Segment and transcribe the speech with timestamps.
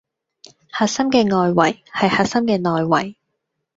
[0.71, 3.13] 核心嘅外圍係核心嘅內圍